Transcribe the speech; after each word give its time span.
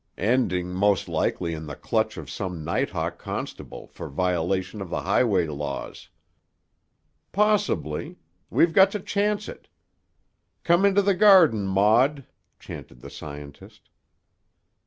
"Ending, 0.17 0.69
most 0.73 1.07
likely, 1.07 1.53
in 1.53 1.67
the 1.67 1.75
clutch 1.75 2.17
of 2.17 2.27
some 2.27 2.63
night 2.63 2.89
hawk 2.89 3.19
constable 3.19 3.85
for 3.85 4.09
violation 4.09 4.81
of 4.81 4.89
the 4.89 5.01
highway 5.03 5.45
laws." 5.45 6.09
"Possibly. 7.31 8.17
We've 8.49 8.73
got 8.73 8.89
to 8.93 8.99
chance 8.99 9.47
it. 9.47 9.67
'Come 10.63 10.85
into 10.87 11.03
the 11.03 11.13
garden, 11.13 11.67
Maud,'" 11.67 12.25
chanted 12.57 13.01
the 13.01 13.11
scientist. 13.11 13.91